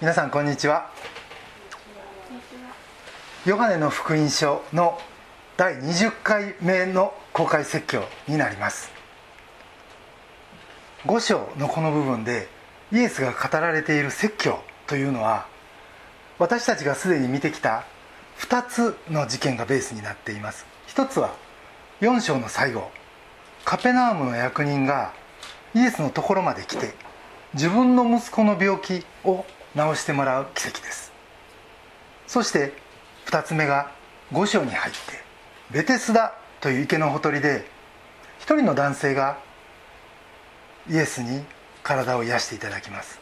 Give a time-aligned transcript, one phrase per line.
[0.00, 0.92] 皆さんこんにちは。
[3.44, 4.96] ヨハネの福音書の
[5.56, 8.92] 第20回目の公開説教になります。
[11.04, 12.46] 5章のこの部分で
[12.92, 15.48] イエスが語られている説教というのは
[16.38, 17.82] 私たちがすでに見てきた
[18.38, 20.64] 2つの事件がベースになっています。
[20.86, 21.34] 一つは
[22.02, 22.88] 4章の最後
[23.64, 25.12] カペナームの役人が
[25.74, 26.94] イエスのところまで来て
[27.54, 29.44] 自分の息子の病気を
[29.74, 31.12] 治してもらう奇跡です。
[32.26, 32.72] そして
[33.26, 33.90] 2つ目が
[34.32, 34.98] 5章に入って
[35.70, 37.66] ベテスダという池のほとりで
[38.38, 39.38] 一人の男性が
[40.88, 41.44] イエスに
[41.82, 43.18] 体を癒していただきます。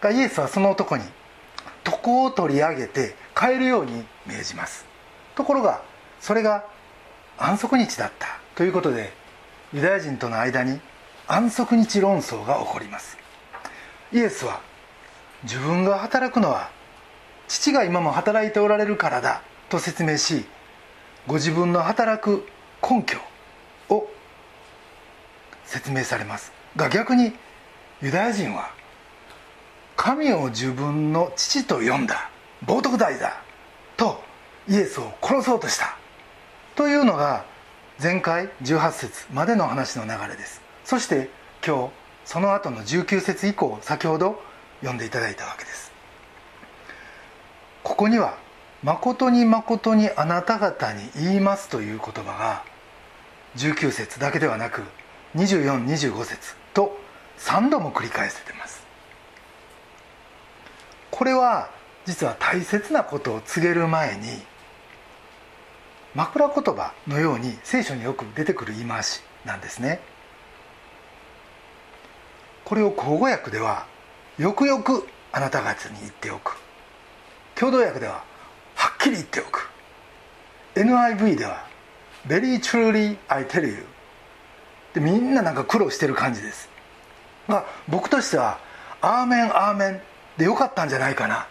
[0.00, 1.04] がイエスはその男に
[1.86, 4.84] 床を取り上げて帰るように命じます。
[5.34, 5.82] ところが
[6.20, 6.64] それが
[7.38, 9.12] 安息日だったということで
[9.72, 10.80] ユダヤ人との間に
[11.26, 13.16] 安息日論争が起こります。
[14.12, 14.60] イエスは
[15.44, 16.70] 自分が働くのは
[17.48, 20.44] 父が今も働いておられるからだと説明し
[21.26, 22.46] ご自分の働く
[22.82, 23.18] 根拠
[23.88, 24.08] を
[25.64, 26.52] 説明されます。
[26.76, 27.32] が逆に
[28.00, 28.70] ユダヤ人は
[29.96, 32.30] 神を自分の父と呼んだ
[32.64, 33.42] 冒涜罪だ
[33.96, 34.22] と
[34.68, 35.96] イエスを殺そうとした
[36.74, 37.44] というのが
[38.02, 40.60] 前回18節までの話の流れです。
[40.84, 41.30] そして
[41.64, 41.92] 今日
[42.24, 44.42] その後の19節以降先ほど
[44.82, 45.90] 読んでいただいたわけです。
[47.82, 48.36] ここには
[48.82, 52.64] 「誠に誠にあなた方に言います」という言葉が
[53.56, 54.82] 19節だけではなく
[55.36, 56.98] 2425節と
[57.38, 58.82] 3度も繰り返せてます。
[61.10, 61.70] これは
[62.04, 64.44] 実は大切なことを告げる前に
[66.14, 70.00] 枕言葉のように聖書によく出てくる言い回しなんですね。
[72.64, 73.86] これを口語訳では
[74.42, 76.56] よくよくあなた方に言っておく。
[77.54, 78.24] 共同訳では
[78.74, 79.70] はっきり言っておく。
[80.74, 81.64] NIV では
[82.26, 83.84] Very truly I tell you
[84.94, 86.68] でみんななんか苦労してる感じです。
[87.48, 88.58] が僕としては
[89.00, 90.00] アーメンアーメン
[90.36, 91.46] でよかったんじゃないかなっ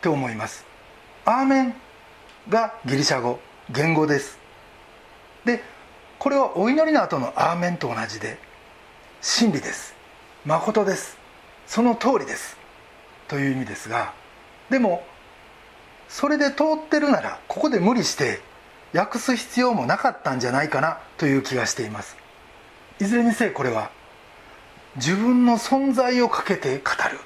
[0.00, 0.66] て思います。
[1.24, 1.74] アーメン
[2.48, 3.38] がギリシャ語
[3.70, 4.36] 言語です。
[5.44, 5.62] で
[6.18, 8.36] これはお祈りの後のアーメンと同じで
[9.20, 9.94] 真理です。
[10.44, 11.21] 誠です。
[11.72, 12.58] その通りです。
[13.28, 14.12] という意味ですが
[14.68, 15.06] でも
[16.06, 18.40] それで通ってるならここで無理して
[18.92, 22.18] 訳す必要もなかったんじゃないかなという気がしています。
[23.00, 23.90] いずれにせよこれは
[24.96, 27.18] 自分の存在をかけて語る。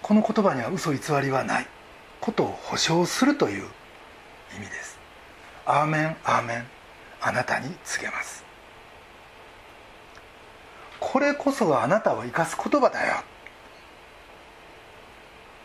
[0.00, 1.66] この言葉には嘘偽りはない。
[2.22, 3.64] ことを保証するという
[4.56, 4.98] 意味です。
[5.66, 6.64] アーメンアーメン
[7.20, 8.49] あなたに告げます。
[11.00, 13.16] これこそがあなたを生かす言葉だよ。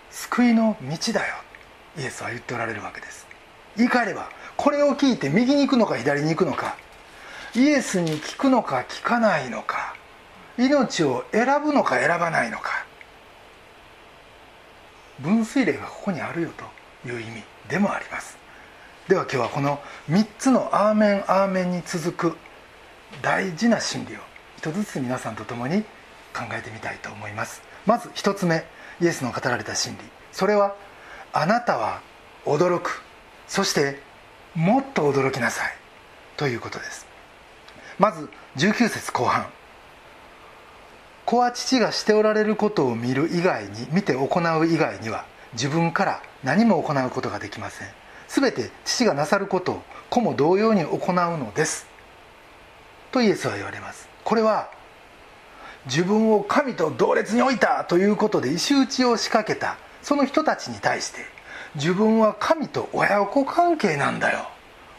[0.10, 1.36] 救いの道だよ。
[1.98, 3.26] イエスは言っておられるわけです。
[3.78, 6.78] 言い換えればこれを聞いて右に行くのか左に行くのか
[7.54, 9.96] イエスに聞くのか聞かないのか
[10.58, 12.86] 命を選ぶのか選ばないのか
[15.20, 16.50] 分水嶺がここにあるよ
[17.04, 18.38] という意味でもあります。
[19.08, 19.80] では今日はこの
[20.10, 22.38] 3つの「アーメンアーメン」に続く
[23.22, 24.20] 大事な真理を
[24.72, 25.84] ずつ皆さんと共に
[26.34, 27.62] 考えてみたいと思います。
[27.86, 28.66] まず1つ目
[29.02, 30.00] イエスの語られた真理。
[30.32, 30.76] それは
[31.34, 32.02] あなたは
[32.46, 33.02] 驚く。
[33.48, 34.00] そして
[34.54, 35.74] もっと驚きなさい。
[36.38, 37.06] ということです。
[37.98, 39.48] まず19節後半。
[41.26, 44.28] 子は父がしておられることを見る以外に見て行
[44.60, 47.88] う以外には自分から何も行うことができません。
[48.28, 51.88] 全て父がなさることを子も同様に行うのです。
[53.12, 54.15] とイエスは言われます。
[54.26, 54.70] これは
[55.86, 61.22] 自分を神と同列に置いたということで石打ちを仕掛けたその人たちに対して
[61.76, 64.50] 自分は神と親子関係なんだよ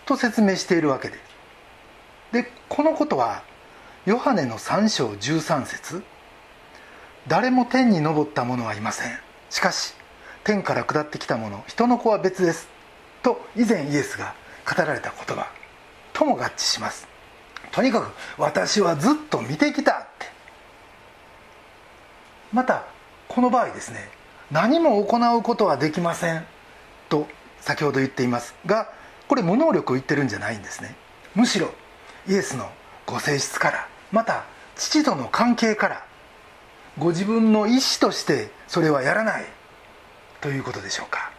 [0.07, 1.15] と説明しているわけで。
[1.15, 3.43] すでこのことは
[4.05, 6.03] ヨハネの3章13節
[7.27, 9.19] 誰も天に昇った者はいません。
[9.51, 9.95] しかし
[10.45, 12.69] 天から下ってきた者人の子は別です
[13.25, 14.35] と以前イエスが
[14.65, 15.51] 語られた言葉
[16.13, 17.16] とも合致します。
[17.77, 20.27] とにかく私はずっと見てきたって。
[22.51, 22.87] また
[23.29, 24.09] この場合ですね
[24.51, 26.47] 何も行うことはできません
[27.11, 27.27] と
[27.61, 28.91] 先ほど言っていますが
[29.29, 30.95] これ無能力を言ってるんじゃないんですね。
[31.35, 31.69] むしろ
[32.27, 32.71] イエスの
[33.05, 34.45] ご性質からまた
[34.77, 36.07] 父との関係から
[36.97, 39.45] ご自分の意思としてそれはやらない
[40.41, 41.31] ということでしょうか。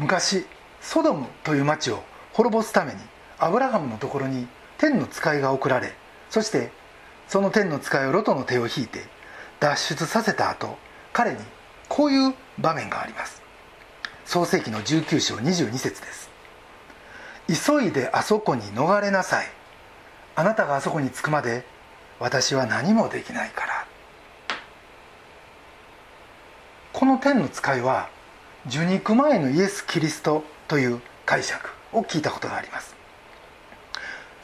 [0.00, 0.44] 昔
[0.80, 2.02] ソドムという町を
[2.32, 2.98] 滅ぼすために
[3.38, 4.48] アブラハムのところに
[4.78, 5.92] 天の使いが送られ
[6.30, 6.70] そして
[7.28, 9.04] その天の使いをロトの手を引いて
[9.60, 10.78] 脱出させた後
[11.12, 11.38] 彼に
[11.88, 13.42] こういう場面があります。
[14.24, 16.30] 創世紀の19章22節です。
[17.66, 19.46] 急いであそこに逃れなさい。
[20.36, 21.64] あなたがあそこに着くまで
[22.20, 23.86] 私は何もできないから。
[26.92, 28.10] この天の使いは
[28.66, 32.97] 受肉前のイエス・キリストという解釈を聞いたことがあります。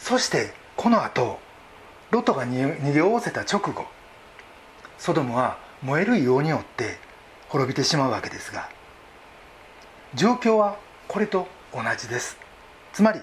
[0.04, 1.38] そしてこの後
[2.10, 3.86] ロトが逃げおおせた直後
[4.98, 6.98] ソドムは燃える硫黄によって
[7.48, 8.68] 滅びてしまうわけですが
[10.14, 10.76] 状況は
[11.08, 12.36] これと同じです。
[12.92, 13.20] つまり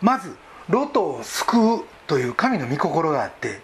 [0.00, 0.34] まず
[0.70, 3.60] ロトを救うという神の御心があって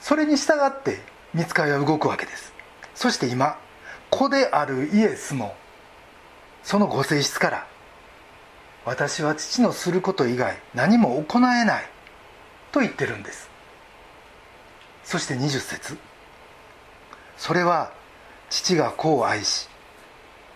[0.00, 0.98] それに従って
[1.34, 2.54] 見つかりは動くわけです。
[2.94, 3.58] そして今
[4.08, 5.54] 子であるイエスも
[6.62, 7.66] そのご性質から
[8.84, 11.88] 私は父のすること以外何も行えない
[12.72, 13.48] と言ってるんです。
[15.04, 15.96] そして20節。
[17.36, 17.92] それは
[18.50, 19.68] 父が子を愛し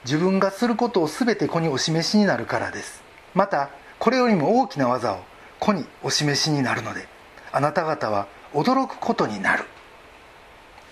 [0.05, 3.03] 自分がすることを全て子にお示しになるからです。
[3.35, 5.21] またこれよりも大きな技を
[5.59, 7.09] 子にお示しになるので
[7.51, 9.65] あなた方は驚くことになる。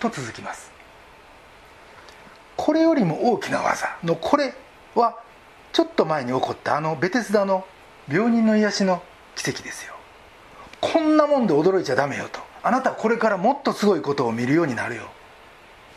[0.01, 0.71] と続きます。
[2.57, 4.55] これよりも大きな技のこれ
[4.95, 5.19] は
[5.77, 7.67] ちょっと前に起こったあのベテスダの
[8.11, 9.03] 病人の癒しの
[9.35, 9.93] 奇跡ですよ。
[10.81, 12.41] こんなもんで驚いちゃダメよと。
[12.63, 15.03] あなたこれからもっとすごいことを見るようになるよ。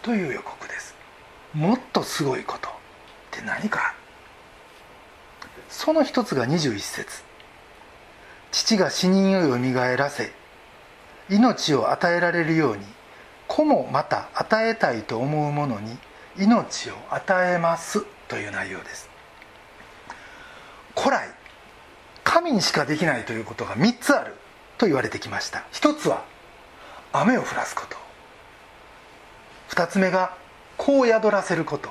[0.02, 0.96] という予告です。
[1.54, 2.68] もっとすごいこと。
[2.68, 2.72] っ
[3.32, 3.96] て何か。
[5.70, 7.24] その一つが21節。
[8.52, 10.34] 父が死人をよみがえらせ
[11.30, 12.84] 命を与えられるように
[13.48, 15.98] 子もまた与えたいと思う者に
[16.38, 18.04] 命を与えます。
[18.28, 19.09] という内容です。
[21.00, 21.30] 古来
[22.26, 24.36] 神にしかできないということが3つある
[24.78, 25.64] と言われてきました。
[25.72, 26.26] 1つは
[27.14, 27.98] 雨を降らすこと。
[29.70, 30.36] 2つ目が
[30.78, 31.90] 子を宿らせること。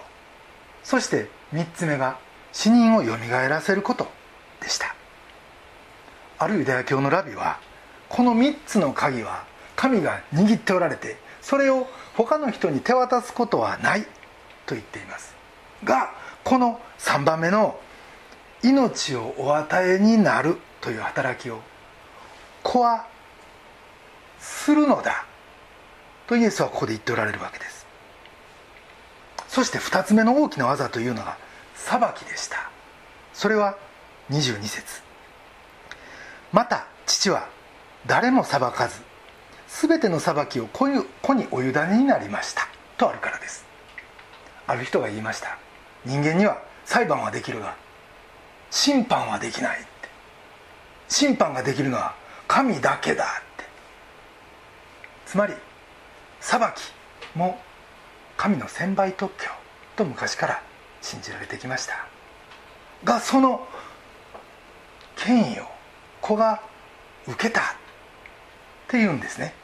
[0.85, 2.19] そして3つ目が
[2.53, 4.07] 死人をよみがえらせること。
[4.61, 4.95] でした。
[6.39, 7.59] あるユダヤ教のラビは
[8.09, 9.45] この3つの鍵は
[9.75, 14.03] 神が握っておられてそれを他の人に手渡すことはない
[14.67, 15.35] と言っています。
[15.83, 16.13] が
[16.45, 17.81] この3番目の
[18.63, 21.61] 「命をお与えになる」という働きを
[22.63, 23.07] 子は
[24.39, 25.25] するのだ。
[26.27, 27.87] とイエスはここで言っておられるわけです。
[29.49, 31.37] そして2つ目の大きな技というのが
[31.75, 32.71] 裁きでした。
[33.33, 33.77] それは
[34.31, 35.03] 22節。
[36.53, 37.49] また父は
[38.07, 39.01] 誰も裁かず
[39.69, 41.07] 全ての裁きを子に
[41.51, 42.69] お委ねになりました。
[42.97, 43.65] とあるからです。
[44.67, 45.57] ある人が言いました。
[46.05, 47.75] 人間には裁判はできるが
[48.71, 49.89] 審判はできないって。
[51.09, 52.15] 審判ができるのは
[52.47, 53.27] 神だけだっ
[53.57, 53.65] て。
[55.27, 55.55] つまり
[56.41, 56.93] 裁き
[57.37, 57.61] も
[58.37, 59.51] 神の専売特許
[59.97, 60.63] と昔から
[61.01, 62.07] 信じられてきました。
[63.05, 63.67] がその
[65.17, 65.65] 権威を
[66.21, 66.63] 子が
[67.27, 67.65] 受けたっ
[68.89, 69.55] ていうんですね。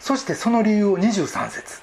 [0.00, 1.80] そしてその理由を23節。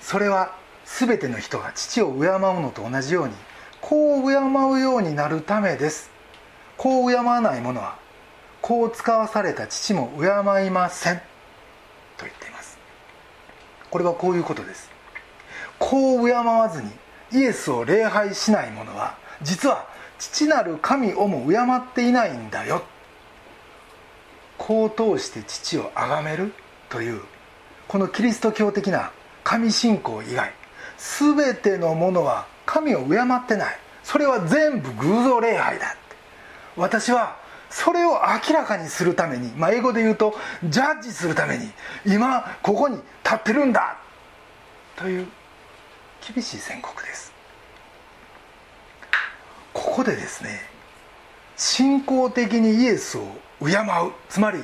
[0.00, 0.54] それは
[0.84, 3.34] 全ての人が父を敬うのと同じように
[3.80, 6.10] 子を敬うようになるためです。
[6.76, 7.96] 子を敬わない者は
[8.60, 11.16] 子を使わされた父も敬いません。
[12.16, 12.78] と言っています。
[13.90, 14.90] これはこういうことです。
[15.78, 16.90] 子を敬わずに
[17.32, 19.86] イエスを礼拝しない者は実は
[20.18, 22.82] 父なる神をも敬っていないんだよ。
[24.56, 26.52] 子を通して父を崇める
[26.88, 27.22] という
[27.86, 29.12] このキリスト教的な
[29.44, 30.52] 神信仰以外
[30.98, 33.78] 全てのものは神を敬ってない。
[34.04, 35.96] それは全部偶像礼拝だ
[36.76, 37.36] 私は
[37.70, 40.34] それを明らかにするために、まあ、英語で言うと
[40.64, 41.70] ジャッジするために
[42.06, 43.96] 今ここに立ってるんだ。
[44.96, 45.26] という
[46.34, 47.32] 厳しい宣告です。
[49.72, 50.60] ここでですね
[51.56, 53.22] 信仰的にイエスを
[53.60, 54.12] 敬う。
[54.28, 54.62] つまり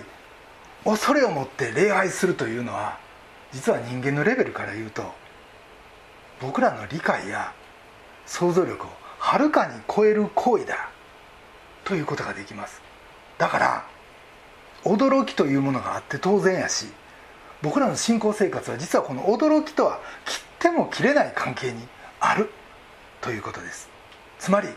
[0.85, 2.99] 恐れを持って礼拝するというのは
[3.53, 5.05] 実は人間のレベルから言うと
[6.41, 7.53] 僕らの理解や
[8.27, 10.91] 想像力をはるかに超える行為だ。
[11.85, 12.81] ということができます。
[13.39, 13.87] だから
[14.85, 16.87] 驚きというものがあって当然やし
[17.63, 21.87] 僕らの信仰生活は実はこの驚きとは切っても切れない関係に
[22.21, 22.51] ある。
[23.21, 23.89] ということです。
[24.39, 24.69] つまり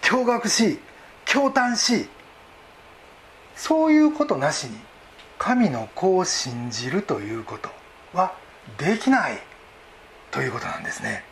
[0.00, 0.78] 驚愕し
[1.26, 2.08] 驚嘆し
[3.54, 4.78] そういうことなしに
[5.38, 7.68] 神の子を信じるということ
[8.14, 8.32] は
[8.78, 9.38] できない。
[10.30, 11.24] ということなんですね。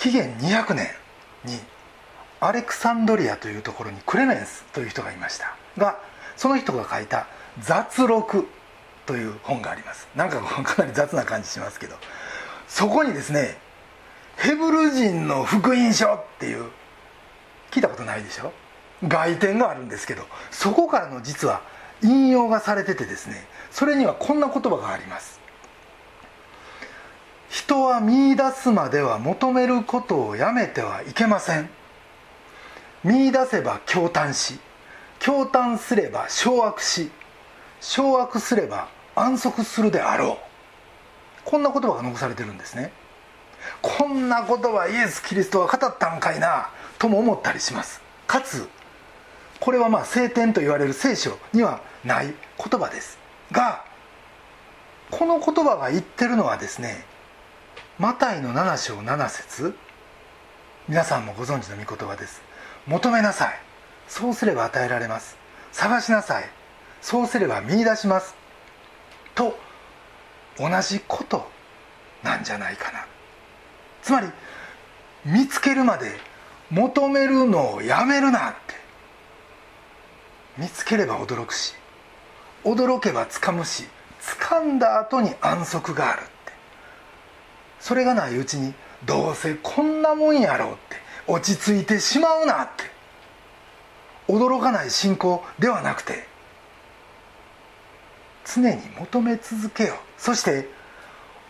[0.00, 0.88] 紀元200年
[1.44, 1.58] に
[2.40, 5.98] アレクサンドリアというところにクレメンスという人がいましたが
[6.36, 7.26] その人が書いた
[7.60, 8.48] 「雑録」
[9.04, 10.08] という本があります。
[10.16, 11.96] なんかかなり雑な感じしますけど。
[12.66, 13.58] そこにですね
[14.36, 16.70] ヘブル人の福音書っていう
[17.72, 18.52] 聞いたことないでしょ？
[19.06, 21.62] 外典があるんですけどそこからの実は
[22.02, 25.39] 引用がされててですねそれにはこんな言葉があります。
[27.50, 31.68] 人は見出すまでは求めることをやめてはいけません。
[33.02, 34.60] 見出せば驚嘆し
[35.18, 37.10] 驚嘆すれば掌握し
[37.80, 40.38] 掌握すれば安息するであろう。
[41.44, 42.92] こんな言葉が残されてるんですね。
[43.82, 48.00] こんな言葉イエス・キリストは語ったんかいなとも思ったりします。
[48.28, 48.68] かつ
[49.58, 53.18] これはまあ聖典と言われる聖書にはない言葉です。
[53.50, 53.84] が
[55.10, 57.04] この言葉が言ってるのはですね
[58.00, 59.74] マタイの7章7節。
[60.88, 62.40] 皆さんもご存知の御言葉です。
[62.86, 63.60] 求めなさい。
[64.08, 65.36] そうすれば与えられます。
[65.70, 66.44] 探しなさい。
[67.02, 68.34] そうすれば見出します。
[69.34, 69.54] と
[70.56, 71.46] 同じこと
[72.22, 73.04] なんじゃないかな。
[74.00, 74.28] つまり
[75.26, 76.10] 見つけるまで
[76.70, 78.76] 求めるのをやめるなって。
[80.56, 81.74] 見つければ驚くし
[82.64, 83.84] 驚けばつかむし
[84.22, 86.22] 掴んだ後に安息がある。
[87.80, 90.96] それがないうちにどうせこんなもんやろうって
[91.26, 92.84] 落ち着いてしまうなって
[94.28, 96.26] 驚かない信仰ではなくて
[98.44, 100.68] 常に求め続けよそして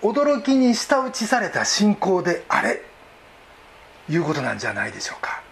[0.02, 2.80] 驚きに舌打ちされた信仰であれ
[4.08, 5.42] いうことなんじゃないでしょうか。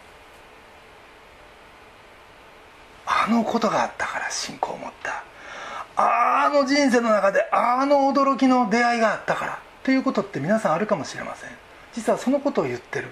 [3.07, 5.25] あのことがあったから信仰を持った。
[5.97, 11.51] あの人生の中であの驚きの出会いがあったからということって皆さんあるかもしれません。
[11.95, 13.09] 実はそのことを言ってる。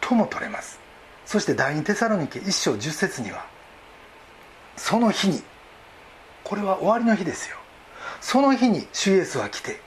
[0.00, 0.78] とも取れます。
[1.26, 3.44] そして第二テサロニケ1章10節には
[4.76, 5.42] その日に
[6.42, 7.56] これは終わりの日ですよ。
[8.20, 9.80] その日に主イエスは来て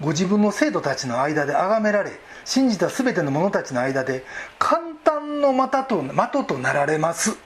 [0.00, 2.12] ご自分の生徒たちの間で崇められ
[2.46, 4.24] 信じた全ての者たちの間で
[4.58, 7.36] 簡単の的と的となられます。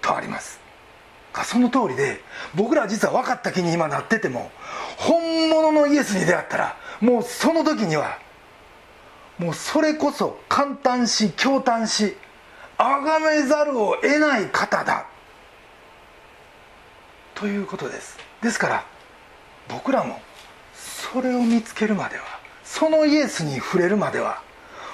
[0.00, 0.58] とあります。
[1.44, 2.22] その通りで
[2.54, 4.50] 僕らは実は分かった気に今なってても
[4.96, 5.45] 本
[5.76, 8.18] のイエスに出会ったらもうその時には
[9.38, 12.16] もうそれこそ簡単し驚嘆し
[12.78, 15.06] 崇めざるを得ない方だ。
[17.34, 18.18] ということです。
[18.42, 18.84] ですから
[19.68, 20.20] 僕らも
[20.74, 22.22] それを見つけるまでは
[22.64, 24.42] そのイエスに触れるまでは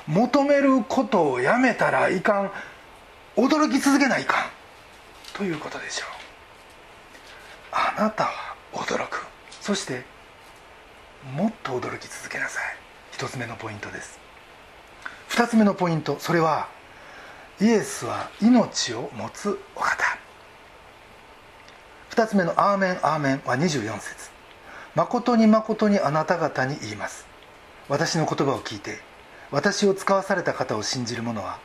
[0.06, 2.50] 求めることをやめたらいかん
[3.36, 4.44] 驚き続けないかん
[5.34, 6.08] ということでしょう。
[7.72, 9.24] あなたは驚く。
[9.60, 10.04] そして
[11.30, 12.64] もっと驚き続けなさい。
[13.12, 14.18] 一つ目のポイントです。
[15.28, 16.18] 二つ目のポイント。
[16.18, 16.68] それは
[17.60, 20.18] イエスは命を持つお方。
[22.10, 24.30] 二つ目の「アーメンアーメン」は24節。
[24.94, 27.24] 誠に誠にあなた方に言います。
[27.88, 29.00] 私の言葉を聞いて
[29.50, 31.58] 私を使わされた方を信じる者は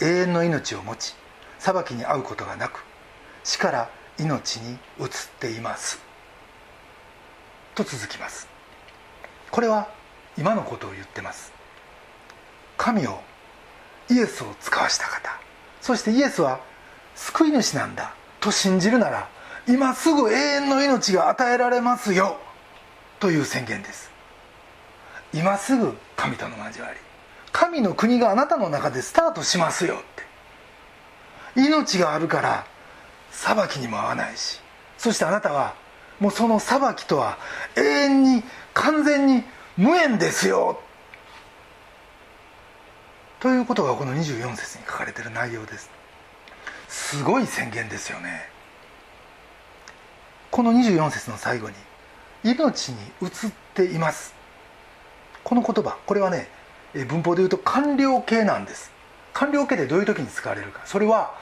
[0.00, 1.14] 永遠の命を持ち
[1.58, 2.84] 裁きに遭うことがなく
[3.44, 6.00] 死から命に移っています。
[7.74, 8.49] と続きます。
[9.50, 9.88] これは
[10.38, 11.52] 今のことを言ってます。
[12.76, 13.20] 神を
[14.08, 15.38] イエスを使わした方。
[15.80, 16.60] そしてイエスは
[17.14, 18.14] 救い主なんだ。
[18.40, 19.28] と信じるなら
[19.68, 22.38] 今すぐ永遠の命が与えられますよ。
[23.18, 24.10] という宣言です。
[25.34, 26.98] 今すぐ神との交わり。
[27.52, 29.98] 神の国があなたの中でスタートしますよっ
[31.54, 31.60] て。
[31.60, 32.66] 命があるから
[33.30, 34.60] 裁きにも合わないし。
[34.96, 35.74] そしてあなたは
[36.18, 37.38] もうその裁きとは
[37.76, 38.42] 永遠に
[38.74, 39.44] 完全に
[39.76, 40.80] 無縁ですよ。
[43.40, 45.90] ということがこの24節に書かれている内容です。
[46.88, 48.48] すごい宣言ですよね。
[50.50, 51.76] この24節の最後に
[52.44, 53.30] 「命に移っ
[53.74, 54.34] ています」
[55.44, 56.48] この言葉これはね
[57.06, 58.90] 文法で言うと完了形なんです。
[59.32, 60.82] 完了形でどういう時に使われるか。
[60.84, 61.34] それは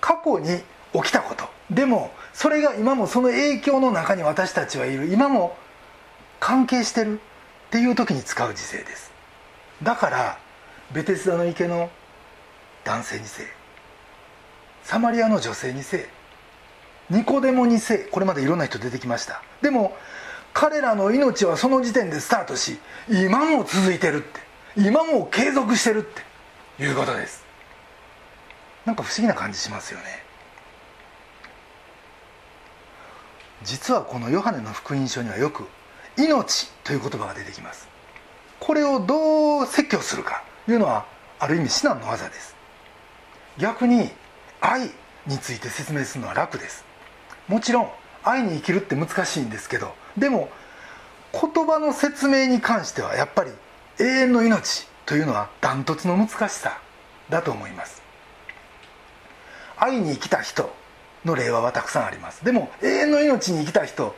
[0.00, 0.62] 過去に
[0.92, 1.48] 起きたこと。
[1.70, 5.06] でもそれが今もその影響の中に私たちはいる。
[5.06, 5.56] 今も
[6.40, 9.12] 関係してるっていう時に使う時勢です。
[9.82, 10.38] だから
[10.92, 11.90] ベテスダの池の
[12.84, 13.46] 男性にせい
[14.84, 16.04] サマリアの女性にせい
[17.10, 19.42] ニコデモにせいこれまでいろんな人出てきました。
[19.62, 19.96] でも
[20.52, 22.78] 彼らの命はその時点でスタートし
[23.08, 24.40] 今も続いてるって
[24.76, 27.44] 今も継続してるっていうことです。
[28.84, 30.06] なんか不思議な感じしますよね。
[33.64, 35.66] 実はこのヨハネの福音書にはよく
[36.16, 37.88] 「命」という言葉が出てきます。
[38.60, 41.04] これをどう説教するかというのは
[41.38, 42.54] ある意味至難の技です。
[43.58, 44.10] 逆に
[44.60, 44.90] 愛
[45.26, 46.84] について説明するのは楽です。
[47.48, 47.90] もちろん
[48.24, 50.48] 愛に生きるって難しいんですけどでも
[51.32, 53.52] 言葉の説明に関してはやっぱり
[54.00, 56.78] 永遠の命というのはダントツの難しさ
[57.28, 58.02] だと思います。
[59.76, 60.74] 愛に生きた人
[61.24, 62.44] の例はたくさんあります。
[62.44, 64.14] でも永遠の命に生きた人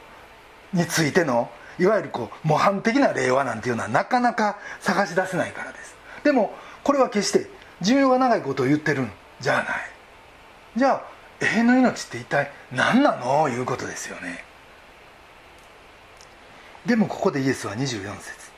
[0.72, 5.94] についてのいわゆるこう模範的な例話なんていうのはなかなか探し出せないからです。
[6.24, 6.54] でも
[6.84, 7.46] これは決して
[7.80, 9.64] 寿命が長いことを言ってるんじゃない。
[10.76, 11.02] じゃあ
[11.40, 13.48] 永遠の命って一体何なの？
[13.48, 14.44] いうことですよね。
[16.86, 18.48] でもここでイエスは24節。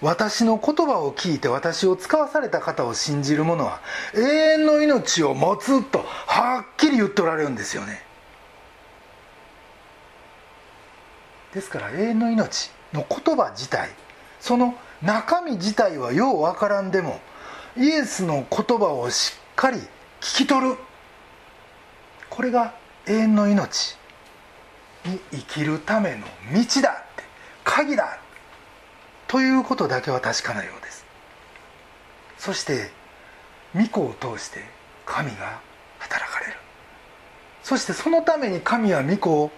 [0.00, 3.80] 私の言葉を聞いて私を使わされた方を信じる者は
[4.14, 8.02] 永遠の命を持つとはっきり言っておられるんですよね。
[11.54, 13.90] ですから永遠の命の言葉自体
[14.40, 17.20] その中身自体はようわからんでも
[17.76, 19.78] イエスの言葉をしっかり
[20.20, 20.76] 聞き取る。
[22.28, 22.74] これが
[23.06, 23.96] 永遠の命
[25.04, 27.24] に生きるための道だって
[27.64, 28.18] 鍵だ
[29.26, 31.04] ということだけは確かなようです。
[32.38, 32.90] そして
[33.74, 34.64] 御子を通して
[35.06, 35.60] 神が
[35.98, 36.52] 働かれる。
[37.62, 39.50] そしてそのために神は御子を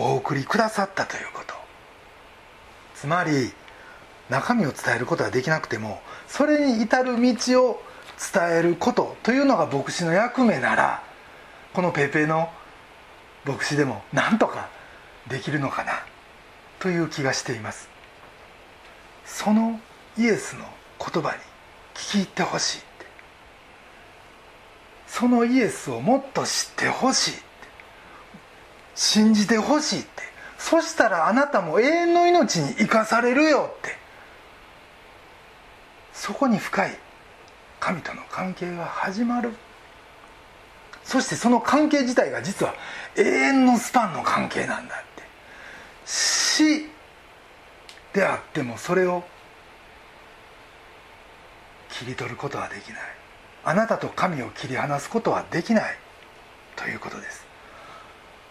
[0.00, 1.54] お送りくださったということ。
[2.94, 3.52] つまり
[4.30, 7.82] 中身を伝えることはできなくてもそれに至る道を
[8.32, 11.02] 伝えることというのが牧師の役目なら
[11.74, 12.50] このペペの
[13.44, 14.68] 牧師でもなんとか
[15.28, 15.92] できるのかな
[16.78, 17.88] という気がしています。
[19.26, 19.80] その
[20.16, 20.64] イエスの
[20.98, 21.36] 言葉に
[21.94, 22.86] 聞き入ってほしいって。
[25.06, 27.30] そのイエスをもっと知ってほしい。
[27.32, 27.49] って
[29.00, 30.22] 信じてほしいって。
[30.58, 33.96] そしたらあなたも永遠の命に生かされるよって。
[36.12, 36.98] そこに深い
[37.80, 39.54] 神との関係が始まる。
[41.02, 42.74] そしてその関係自体が実は
[43.16, 45.22] 永遠のスパンの関係なんだって。
[46.04, 46.86] 死
[48.12, 49.24] であってもそれを
[51.88, 53.00] 切り取ることはできない。
[53.64, 55.96] あなたと神を切り離すことはできない。
[56.76, 57.49] ということです。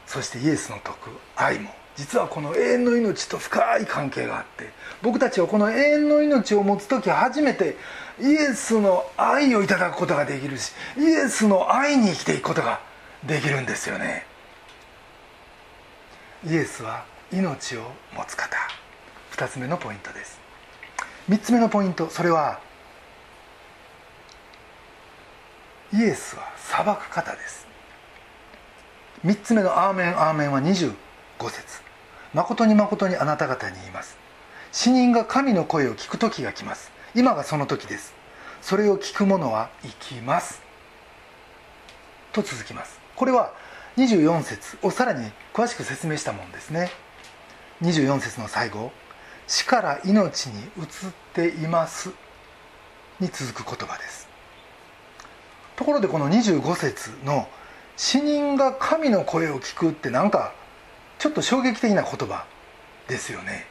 [0.10, 1.70] そしてイエスの説く愛も。
[1.96, 4.70] 実はこの永遠の命と深い関係があって
[5.02, 7.76] 僕たちはこの永遠の命を持つ時初めて
[8.22, 12.80] イエスの愛をいただくことができるしイエスの愛に生きていくことが
[13.28, 14.26] できるんですよね。
[16.48, 17.82] イエスは命を
[18.16, 18.58] 持つ方。
[19.34, 20.40] 2つ目のポイントです。
[21.30, 22.60] 3つ目のポイントそれは
[25.94, 27.69] イエスは裁く方です。
[29.26, 30.96] 3つ目の「アーメンアーメン」は25
[31.50, 31.82] 節。
[32.34, 34.18] 誠に誠にあなた方に言います。
[34.72, 36.92] 死人が神の声を聞く時が来ます。
[37.16, 38.14] 今がその時です。
[38.62, 40.62] それを聞く者は生きます。
[42.32, 43.00] と続きます。
[43.16, 43.52] これは
[43.98, 44.78] 24節。
[44.82, 46.92] をさらに詳しく説明したものですね。
[47.82, 48.92] 24節の最後。
[49.48, 50.86] 死から命に移っ
[51.34, 52.12] ています。
[53.20, 54.30] に続く言葉です。
[55.76, 57.48] ところでこの25節の
[58.00, 60.54] 死人が神の声を聞くってなんか
[61.18, 62.46] ちょっと衝撃的な言葉
[63.10, 63.68] ですよね。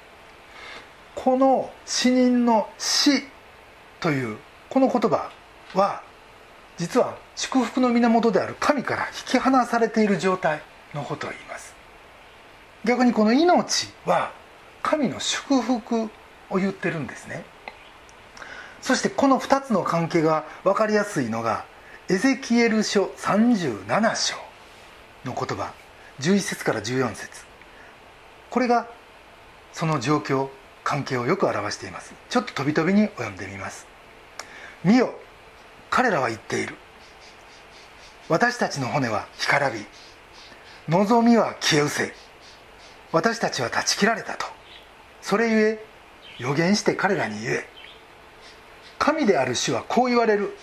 [1.14, 3.22] この死人の死
[4.00, 4.36] という
[4.68, 5.30] この言葉
[5.72, 6.02] は
[6.76, 10.60] 実は祝福の源である神から引き離されている状態
[10.92, 11.74] のことを言います。
[12.84, 14.30] 逆にこの命は
[14.82, 16.10] 神の祝福
[16.50, 17.46] を言ってるんですね。
[18.82, 21.64] そしてこの2つの関係が分かりやすいのが
[22.10, 24.34] エゼキエル書37章
[25.26, 25.74] の言葉
[26.20, 27.44] 11節から14節。
[28.48, 28.88] これが
[29.74, 30.48] その状況
[30.84, 32.14] 関係をよく表しています。
[32.30, 33.86] ちょっと飛び飛びに読んでみます。
[34.84, 35.12] 見よ
[35.90, 36.76] 彼らは言っている。
[38.30, 39.84] 私たちの骨は干からび。
[40.88, 42.14] 望みは消え失せ。
[43.12, 44.46] 私たちは断ち切られたと。
[45.20, 45.84] それゆえ
[46.38, 47.68] 予言して彼らに言え。
[48.98, 50.56] 神である主はこう言われる。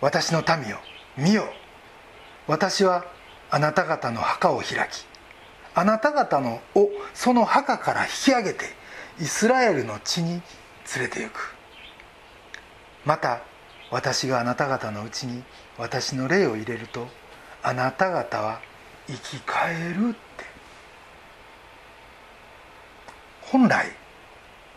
[0.00, 0.78] 私の民よ
[1.16, 1.48] 見よ。
[2.46, 3.04] 私は
[3.50, 5.04] あなた方の墓を開き
[5.74, 8.64] あなた方のをその墓から引き上げて
[9.20, 10.40] イスラエルの地に
[10.96, 11.54] 連れて行く。
[13.04, 13.40] また
[13.90, 15.42] 私があなた方のうちに
[15.78, 17.08] 私の霊を入れると
[17.62, 18.60] あなた方は
[19.06, 20.18] 生き返るって。
[23.42, 23.86] 本来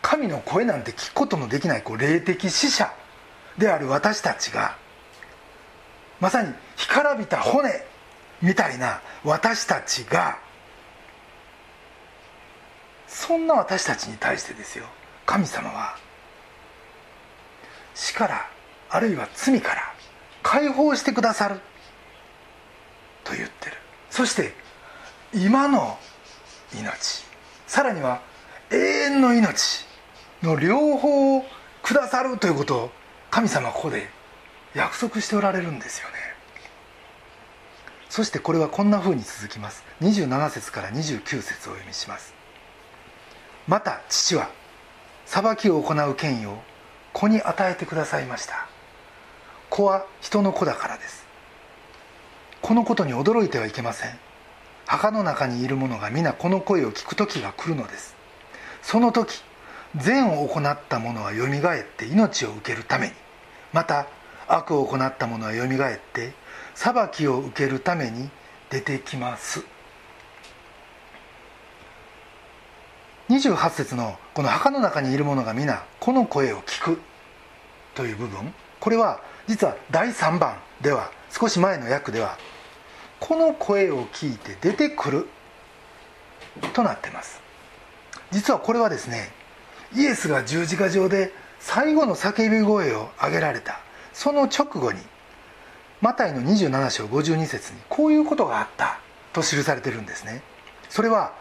[0.00, 2.92] 神の声なんて聞くことのできないこう霊的死者
[3.58, 4.76] である私たちが
[6.22, 7.68] まさに干からびた骨
[8.40, 10.38] みたいな私たちが
[13.08, 14.84] そんな私たちに対してですよ。
[15.26, 15.96] 神様は
[17.96, 18.48] 死から
[18.88, 19.82] あるいは罪から
[20.44, 21.58] 解放してくださる。
[23.24, 23.76] と言ってる。
[24.08, 24.54] そして
[25.34, 25.98] 今の
[26.78, 27.24] 命。
[27.66, 28.22] さらには
[28.70, 29.84] 永遠の命
[30.40, 31.44] の両方を
[31.82, 32.90] くださるということを
[33.28, 34.21] 神様はここで
[34.74, 36.14] 約束しておられるんですよね。
[38.08, 39.84] そしてこれはこんなふうに続きます。
[40.02, 42.34] 27節から29節をお読みします。
[43.66, 44.50] また父は
[45.24, 46.58] 裁きを行う権威を
[47.12, 48.66] 子に与えてくださいました。
[49.70, 51.26] 子は人の子だからです。
[52.60, 54.10] このことに驚いてはいけません。
[54.86, 58.14] 墓の中にいる者が皆この声を聞く時が来るのです。
[58.82, 59.42] その時
[59.96, 63.12] 善を行った者はよみがえって命を受けるために
[63.72, 64.06] また
[64.54, 66.34] 悪を行った者はよみがえって
[66.74, 68.28] 裁きを受けるために
[68.70, 69.64] 出てきます。
[73.30, 77.00] 28節のこの墓の中にいる者が皆この声を聞く。
[77.94, 78.52] という部分。
[78.80, 82.38] これは実は第3番では少し前の訳では
[83.20, 85.28] この声を聞いて出てくる。
[86.74, 87.40] となってます。
[88.30, 89.30] 実はこれはですね
[89.94, 93.80] イエスが十字架上で最後の叫び声を上げられた。
[94.12, 95.00] その直後に
[96.00, 98.98] マタイの27章52節にこういうことがあった
[99.32, 100.42] と記されてるんですね。
[100.88, 101.32] それは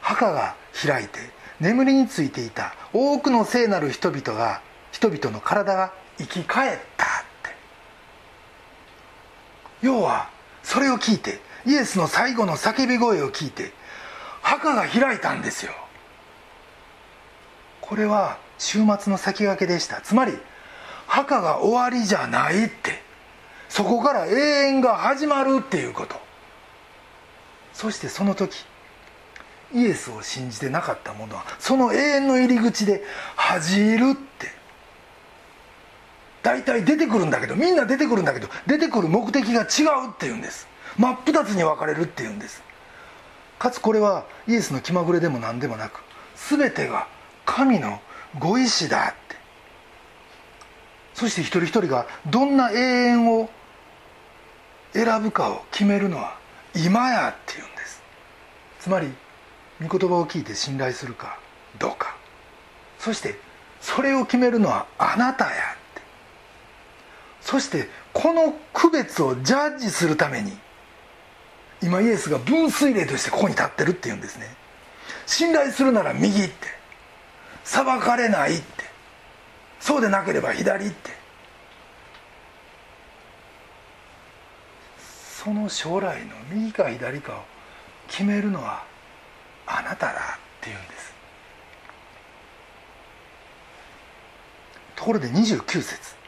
[0.00, 1.20] 墓が開いて
[1.60, 4.60] 眠りについていた多くの聖なる人々が
[4.92, 7.08] 人々の体が生き返ったっ
[7.42, 7.50] て。
[9.82, 10.30] 要は
[10.62, 13.72] それを聞いてイエスの最後の叫び声を聞いて
[14.42, 15.72] 墓が開いたんですよ。
[17.80, 20.00] これは終末の先駆けでした。
[20.00, 20.36] つまり
[21.08, 23.02] 墓が終わりじゃないって。
[23.68, 26.16] そこから永遠が始まるっていうこと。
[27.72, 28.64] そしてその時
[29.72, 33.02] イエスを信じてなかった者はその永遠の入り口で
[33.36, 34.48] 恥じるって。
[36.42, 40.66] 大体出てくるんだけどみんな出てくるんだけど出てくる目的が違うっていうんです。
[40.96, 42.62] 真っ二つに分かれるっていうんです。
[43.58, 46.00] かつこれはイエスの気まぐれでも何でもなく
[46.48, 47.06] 全てが
[47.44, 48.00] 神の
[48.38, 49.14] ご意志だ。
[51.18, 53.50] そして一人一人がどんな永遠を
[54.92, 56.38] 選ぶかを決めるのは
[56.76, 58.00] 今やっていうんです。
[58.78, 59.08] つまり
[59.84, 61.40] 御言葉を聞いて信頼するか
[61.76, 62.16] どうか。
[63.00, 63.34] そして
[63.80, 65.54] それを決めるのはあなたやっ
[65.96, 66.02] て。
[67.40, 70.52] そしてこの区別をジャッジするために
[71.82, 74.46] 今イエスが分水嶺としてここに立ってるっていうんですね。
[75.26, 76.54] 信頼するなら右って。
[77.64, 78.77] 裁かれないって。
[79.80, 81.10] そうでなければ左って。
[84.98, 87.42] その将来の右か左かを
[88.08, 88.82] 決めるのは
[89.66, 90.14] あなただっ
[90.60, 91.14] ていうんです。
[94.96, 96.18] ところで29節。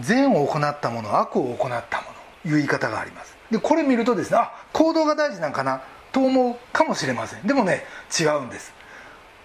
[0.00, 2.04] 善を行ったもの悪を行ったも
[2.44, 3.36] のいう言い方があります。
[3.50, 5.82] でこれ見るとですねあ行動が大事なんかな
[6.12, 7.46] と思うかもしれません。
[7.46, 7.84] でもね
[8.18, 8.72] 違うんです。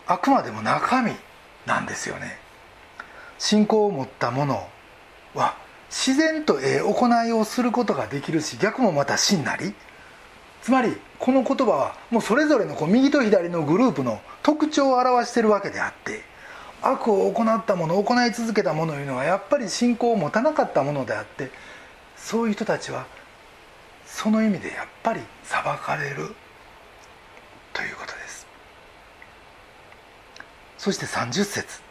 [0.06, 1.14] あくまでも中身
[1.66, 2.38] なんですよね。
[3.42, 4.70] 信仰を持った者
[5.34, 5.58] は
[5.90, 9.74] 自然とえ行いをすることができるし逆もまた真なり。
[10.62, 16.22] つまりこの言葉はもうそれぞれのこう右と左のグループの特徴を表しているわけであって
[16.84, 21.50] 悪を行ったもの行い続けたものいうのはやっぱり信仰を持たなかったものであって
[22.16, 23.08] そういう人たちは
[24.06, 26.36] その意味でやっぱり裁かれる。
[27.74, 28.46] ということです。
[30.78, 31.91] そして30節。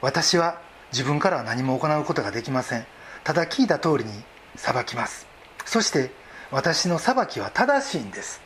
[0.00, 0.60] 私は
[0.92, 2.86] 自分からは何も行うことができません。
[3.24, 4.10] ただ聞いた通りに
[4.56, 5.26] 裁きます。
[5.64, 6.10] そして
[6.50, 8.40] 私の裁きは正しいんです。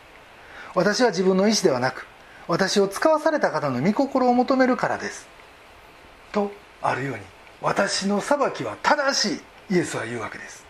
[0.75, 2.07] 私は自分の意思ではなく
[2.49, 5.27] 私を使わされた方の御心を求めるからです。
[6.33, 6.51] と
[6.83, 7.23] あるように
[7.63, 9.41] 私の裁きは正し
[9.71, 9.75] い。
[9.77, 10.67] イエスは言うわけです。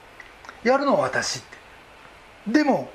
[0.63, 2.53] やるのは私って。
[2.53, 2.91] でも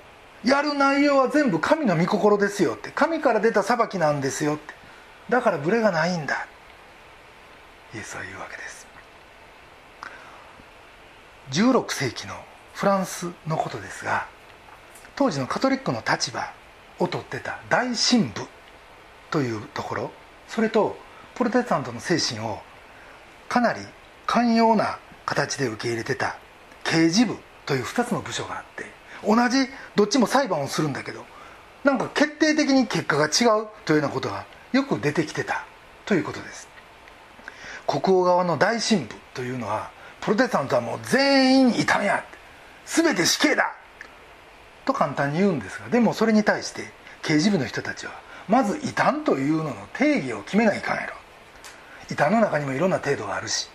[0.45, 2.91] やる内容は全部神の御心ですよって。
[2.91, 4.73] 神から出た裁きなんですよって。
[5.27, 6.47] だからブレがないんだ。
[7.93, 8.87] イエスは言うわけです。
[11.51, 12.35] 16世紀の
[12.73, 14.27] フランスのことですが
[15.15, 16.53] 当時のカトリックの立場
[16.99, 18.41] をとってた大神部
[19.31, 20.11] というところ
[20.47, 20.95] それと
[21.35, 22.59] プロテスタントの精神を
[23.47, 23.81] かなり
[24.27, 26.37] 寛容な形で受け入れてた
[26.83, 28.85] 刑事部という2つの部署があって
[29.25, 31.25] 同じどっちも裁判をするんだけど
[31.83, 35.65] なんか決定的に結果が違うというようなことがよく出てきてた
[36.05, 36.68] ということです。
[37.89, 39.89] 国王側の大神部というのは
[40.21, 42.23] プロテスタントはもう全員異端や
[42.85, 43.73] 全て死刑だ
[44.85, 46.83] と簡単に言うんですがでもそれに対して
[47.23, 48.11] 刑事部の人たちは
[48.47, 51.15] まず異端というのの定義を決めないかんやろ。
[52.11, 53.69] 異端の中にもいろんな程度があるし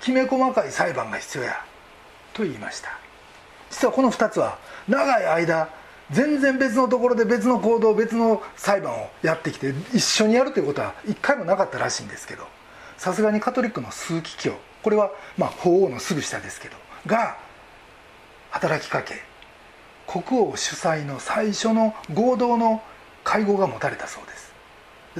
[0.00, 1.64] きめ細かい裁判が必要や
[2.34, 2.90] と言いました。
[3.70, 5.68] 実はこの2つは長い間
[6.10, 12.46] 全然別のところで別の行動別の裁判をやってきて一緒にやるということは一回もなかったらしいんですけど
[13.00, 17.38] さすがにカトリックの枢機卿これはまあ法王のすぐ下ですけどが
[18.50, 19.22] 働きかけ
[20.06, 22.82] 国王主催の最初の合同の
[23.24, 24.52] 会合が持たれたそうです。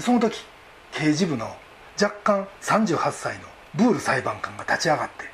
[0.04, 0.44] その時
[0.92, 1.56] 刑事部の
[1.98, 5.24] 若干38歳のブール裁判官が立ち上がって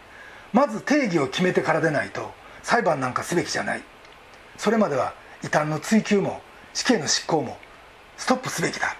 [0.53, 2.31] まず定義を決めてからでないと
[2.63, 3.83] 裁判なんかすべきじゃない。
[4.57, 6.41] それまでは異端の追及も
[6.75, 7.59] 死刑の執行も
[8.17, 8.95] ストップすべきだ。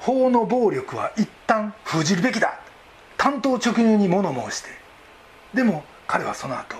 [0.00, 2.58] 法の暴力は一旦封じるべきだ。
[3.18, 4.70] 単刀直入に物申して。
[5.54, 6.76] でも彼はその後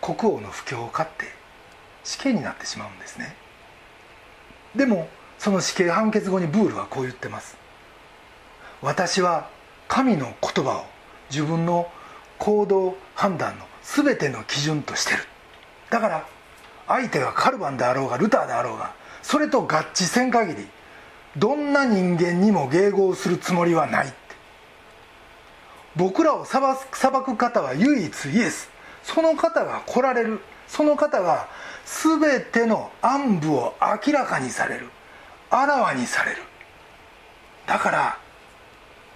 [0.00, 1.24] 国王の不況を買って
[2.04, 3.34] 死刑になってしまうんですね。
[4.76, 7.56] でもその死刑判決後にブールはこう言ってます。
[8.80, 9.48] 私は
[9.88, 10.84] 神の言葉を
[11.30, 11.90] 自分の
[12.38, 15.24] 行動判断の全ての基準としてる。
[15.90, 16.26] だから
[16.86, 20.66] 相手がカルバンであろうがルターであろうがそれと合致せん限り
[21.36, 24.12] どんな人間にも迎合するつもりはない
[25.96, 26.60] 僕らを裁
[26.92, 28.68] く方は唯一イエス。
[29.02, 30.40] その方が来られる。
[30.66, 31.48] その方が
[31.84, 34.88] 全ての暗部を明らかにされる。
[35.50, 36.42] あらわにされる。
[37.66, 38.18] だから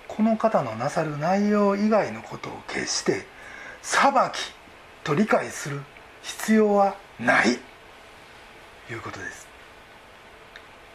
[0.07, 3.27] この方のなさる内容以外のことを決して
[3.83, 4.53] 裁き
[5.03, 5.81] と理解する
[6.23, 7.59] 必要はない。
[8.87, 9.49] ということです。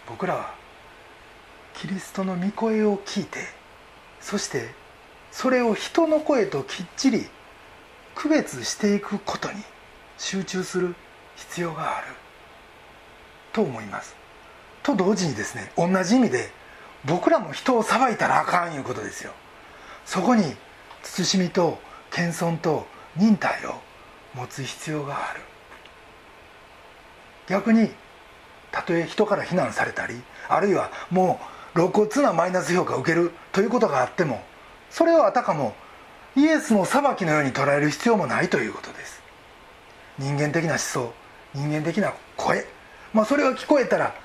[0.08, 0.63] 僕らは
[1.76, 3.40] キリストの御声を聞いて
[4.22, 4.70] そして
[5.32, 7.28] それを人の声ときっちり
[8.16, 9.56] 区別していくことに
[10.18, 10.96] 集中する
[11.36, 12.08] 必要がある
[13.52, 14.16] と思います。
[14.84, 16.52] と同時にですね同じ意味で
[17.06, 19.32] 僕らも人を裁いたらあかんいうことですよ。
[20.06, 20.56] そこに
[21.04, 21.80] 慎みと
[22.12, 22.86] 謙遜と
[23.18, 23.82] 忍耐を
[24.36, 25.42] 持つ必要がある。
[27.48, 27.90] 逆に
[28.72, 34.42] たとえ人から非難されたりあるいはもう露骨なマイナス評価を受けるということがあっても
[34.90, 35.74] それをあたかも
[36.36, 39.22] イエスの裁きのように捉える必要もないということです。
[40.18, 41.14] 人間的な思想
[41.54, 42.66] 人間的な声、
[43.14, 44.16] まあ、それが聞こえたら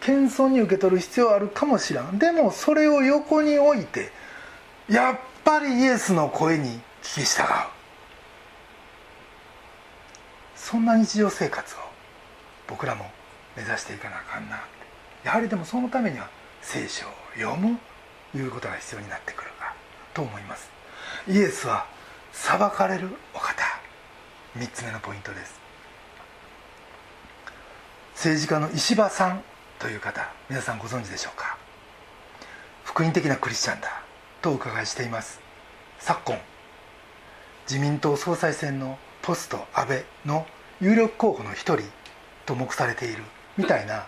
[0.00, 2.18] 謙遜に受け取る必要あるかもしらん。
[2.18, 4.10] でもそれを横に置いて
[4.88, 7.46] やっぱりイエスの声に聞き従う。
[10.54, 11.78] そんな日常生活を
[12.68, 13.10] 僕らも
[13.56, 14.60] 目指していかなあかんな。
[15.26, 16.30] やはりでもそのためには
[16.62, 17.76] 聖書を読む
[18.30, 19.74] ということが必要になってくるか
[20.14, 20.70] と思います。
[21.28, 21.84] イエスは
[22.32, 23.64] 裁かれるお方。
[24.56, 25.60] 3つ目のポイントです。
[28.14, 29.42] 政治家の石破さん
[29.80, 31.58] という方皆さんご存知でしょうか？
[32.84, 34.02] 福音的なクリスチャンだ
[34.42, 35.40] とお伺いしています。
[35.98, 36.38] 昨今
[37.68, 40.46] 自民党総裁選のポスト安倍の
[40.80, 41.82] 有力候補の一人
[42.46, 43.24] と目されている
[43.56, 44.06] みたいな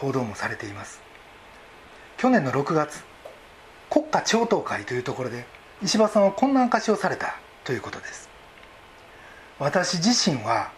[0.00, 1.00] 報道もされています。
[2.16, 3.04] 去年の6月
[3.90, 5.46] 国家超党会というところで
[5.82, 8.28] 石破さんは困難化しをされたということです。
[9.58, 10.72] 私自身は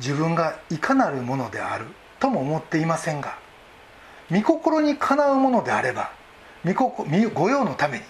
[0.00, 1.86] 自分がいかなるものである
[2.18, 3.38] とも思っていませんが
[4.30, 6.10] 御心にかなうものであれば
[6.64, 8.04] 御用のために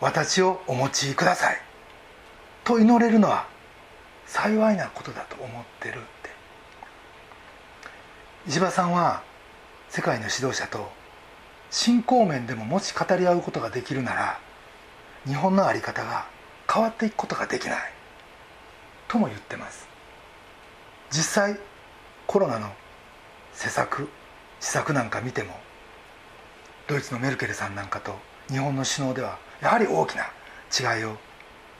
[0.00, 1.60] 私をお持ちください
[2.62, 3.46] と祈れるのは
[4.26, 6.30] 幸いなことだと思ってるって。
[8.46, 9.22] 石破さんは
[9.94, 10.90] 世界の指導者と
[11.70, 14.40] 信仰面でももし語り合うことができるなら
[15.24, 16.26] 日本の在り方が
[16.68, 17.78] 変わっていくことができない。
[19.06, 19.86] とも言ってます。
[21.12, 21.60] 実際
[22.26, 22.72] コロナの
[23.52, 24.08] 施策
[24.58, 25.54] 施策なんか見ても
[26.88, 28.16] ドイツのメルケルさんなんかと
[28.50, 30.24] 日本の首脳ではやはり大きな
[30.96, 31.16] 違いを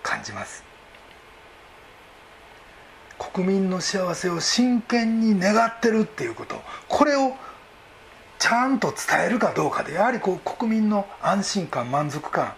[0.04, 0.62] 感じます。
[3.18, 6.62] 国民の幸せを真剣に願ってるっていうこと。
[6.86, 7.34] これを
[8.44, 12.52] ちゃんと伝えるかどうかでやはりこう国民の安心感満足感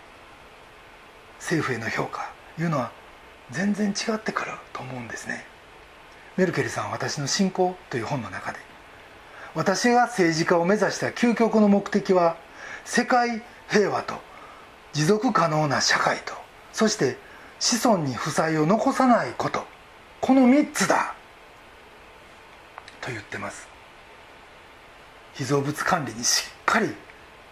[1.38, 2.90] 政府への評価いうのは
[3.52, 5.46] 全然違ってくると思うんですね。
[6.36, 8.58] メルケルさんは「私の信仰」という本の中で
[9.54, 12.34] 私が政治家を目指した究極の目的は
[12.84, 14.16] 世界平和と
[14.92, 16.34] 持続可能な社会と
[16.72, 17.16] そして
[17.60, 19.64] 子孫に負債を残さないこと。
[20.20, 21.14] この3つだ
[23.00, 23.75] と言ってます。
[25.36, 26.88] 被造物管理にしっかり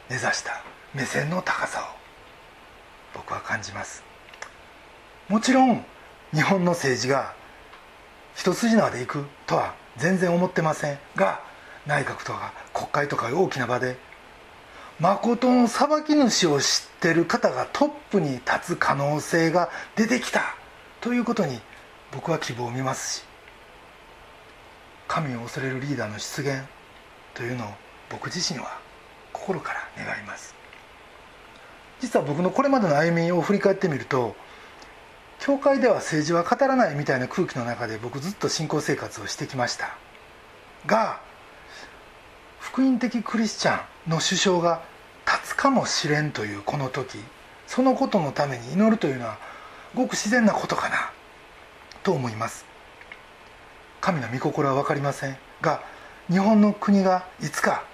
[0.09, 0.63] 根ざした
[0.95, 1.85] 目線の高さを
[3.15, 4.03] 僕は感じます。
[5.29, 5.85] もちろん
[6.33, 7.35] 日本の政治が
[8.35, 11.41] 一筋縄でいくとは全然思ってませんが
[11.87, 13.97] 内閣とか国会とか大きな場で
[15.01, 20.57] 誠の裁き主を知ってる方がトップに立つ可能性が出てきた
[21.01, 21.59] ということに
[22.13, 23.25] 僕は希望を見ますし
[25.09, 26.63] 神を恐れるリーダーの出現
[27.35, 27.69] というのを
[28.11, 28.79] 僕自身は
[29.33, 30.55] 心から願います。
[32.01, 34.37] 実は僕のこれまでの歩みを振り返ってみると
[35.41, 39.97] 教会では政治は語らないみたいな空気の中で僕ずっと信仰生活をしてきました。
[40.87, 41.21] が
[42.61, 44.83] 福音的クリスチャンの首相が
[45.27, 47.19] 立つかもしれんというこの時
[47.67, 49.39] そのことのために祈るというのは
[49.95, 51.13] ごく自然なことかな
[52.03, 52.65] と思います。
[54.01, 55.83] 神の御心は分かりませんが
[56.31, 57.85] 日本の国がいつか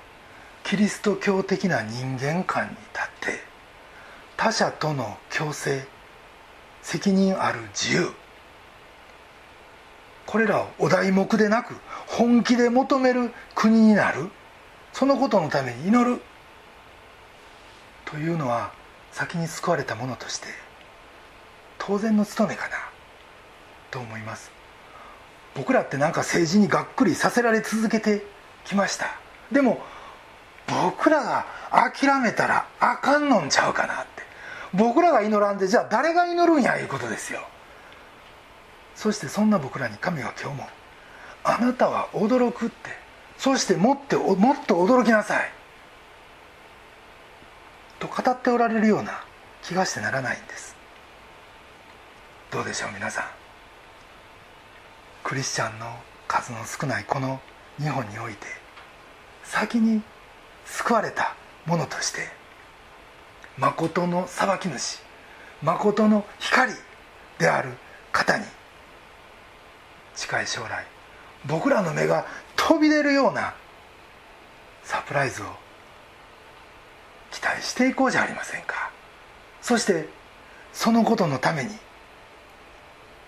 [0.62, 3.40] キリスト教的な人間観に立って
[4.36, 5.84] 他者との共生
[6.82, 8.10] 責任ある自由
[10.26, 11.74] これらをお題目でなく
[12.06, 14.30] 本気で求める国になる
[14.92, 16.22] そのことのために祈る
[18.04, 18.72] というのは
[19.10, 20.46] 先に救われたものとして
[21.78, 22.76] 当然の務めかな
[23.90, 24.59] と思います。
[25.54, 28.24] 僕らってなんか政治にがっくりさせられ続けて
[28.64, 29.06] きました。
[29.50, 29.80] でも
[30.66, 34.22] 僕らが諦めたらあかんのんちゃうかなって。
[34.72, 37.40] 僕らが祈らんでじゃあ誰が祈るんやいうことですよ。
[38.94, 40.68] そしてそんな僕らに神は今日も
[41.42, 43.00] 「あなたは驚く」って。
[43.40, 45.50] そしてもってもっと驚きなさい。
[47.98, 49.24] と語っておられるような
[49.62, 50.76] 気がしてならないんです。
[52.50, 53.39] どうでしょう皆さん。
[55.30, 55.86] クリスチャンの
[56.26, 57.40] 数の少ないこの
[57.78, 58.48] 日本において
[59.44, 60.02] 先に
[60.64, 62.22] 救われたものとして
[63.56, 64.98] 誠の裁き主
[65.62, 66.72] 誠の光
[67.38, 67.68] である
[68.10, 68.44] 方に
[70.16, 70.84] 近い将来
[71.46, 73.54] 僕らの目が飛び出るような
[74.82, 75.46] サプライズを
[77.30, 78.90] 期待していこうじゃありませんか。
[79.62, 80.08] そして
[80.72, 81.70] そのことのために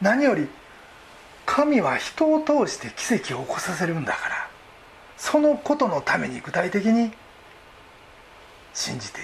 [0.00, 0.48] 何より
[1.46, 4.50] 神は人を通して奇跡を起こさせるんだから
[5.16, 7.12] そのことのために具体的に
[8.74, 9.20] 信じて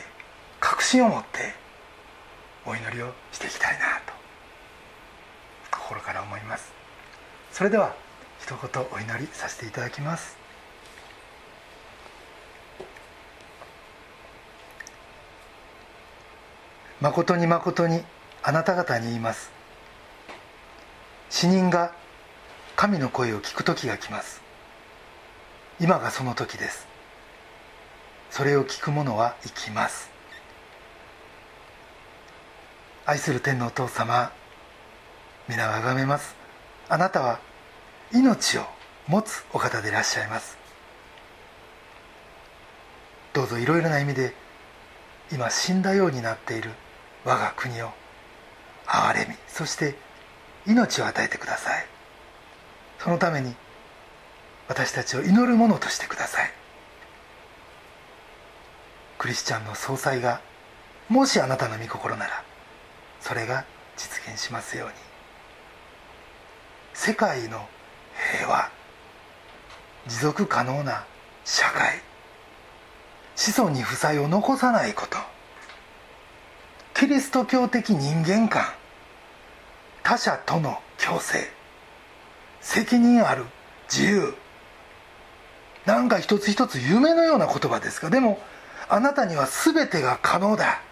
[0.61, 1.55] 確信を持って
[2.67, 4.13] お祈りをしていきたいなと
[5.79, 6.73] 心から思います。
[7.51, 7.95] それでは
[8.41, 10.37] 一言お祈りさせていただきます。
[17.01, 18.03] 誠に誠に
[18.43, 19.51] あなた方に言います。
[21.31, 21.93] 死人が
[22.81, 24.41] 神の声を聞く時が来ます。
[25.81, 26.87] 今がその時です。
[28.31, 30.09] それを聞く者は生きます。
[33.05, 34.31] 愛する天のお父様
[35.49, 36.37] 皆をあがめます。
[36.89, 37.41] あなたは
[38.13, 38.63] 命を
[39.09, 40.57] 持つお方でいらっしゃいます。
[43.33, 44.35] どうぞいろいろな意味で
[45.33, 46.71] 今死んだようになっている
[47.25, 47.91] 我が国を
[48.87, 49.97] 憐れみそして
[50.65, 51.98] 命を与えてください。
[52.99, 53.55] そのために
[54.69, 56.51] 私たちを祈るものとしてください。
[59.19, 60.41] クリスチャンの総裁が
[61.09, 62.45] もしあなたの御心なら
[63.21, 63.65] それが
[63.97, 64.95] 実現しますように。
[66.95, 67.69] 世界の
[68.35, 68.71] 平和
[70.09, 71.05] 持続可能な
[71.45, 72.01] 社会
[73.37, 75.17] 子孫に負債を残さないこと
[76.95, 78.65] キリスト教的人間観
[80.03, 81.58] 他者との共生
[82.69, 83.47] 責任ある
[83.91, 84.35] 自由。
[85.87, 88.39] なんか一つ一つ夢のような言葉ですがでも
[88.91, 90.83] あなたには全てが可能だ。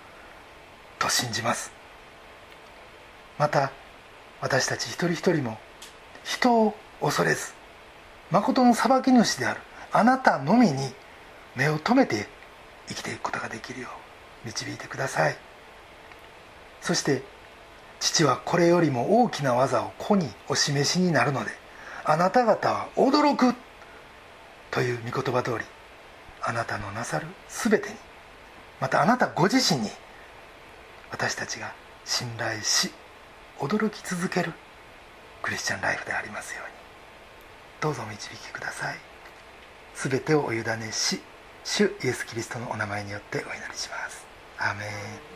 [0.99, 1.71] と信じます。
[3.39, 3.73] また
[4.41, 5.59] 私たち一人一人も
[6.25, 7.53] 人を恐れず
[8.31, 9.61] 誠の裁き主である
[9.93, 10.95] あなたのみに
[11.57, 12.27] 目を留めて
[12.89, 13.89] 生きていくことができるよ
[14.45, 15.37] う導いてください。
[16.81, 17.23] そして
[18.01, 21.66] 父はこれよりも大きな技を子にお示しになるので
[22.09, 23.53] あなた方は驚く
[24.71, 25.65] という御言葉通り
[26.41, 27.95] あなたのなさる全てに
[28.81, 29.89] またあなたご自身に
[31.11, 32.93] 私たちが信頼し
[33.59, 34.53] 驚き続ける
[35.43, 36.77] クリスチャンライフでありますように。
[37.81, 38.97] どうぞお導きください。
[39.95, 41.21] 全てをお委ねし
[41.65, 44.25] 主イエス・キリストのお名前によってお祈りします。
[44.59, 45.36] アメン。